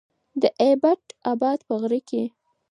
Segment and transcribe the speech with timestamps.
[0.41, 2.23] د ايبټ اباد په غره کې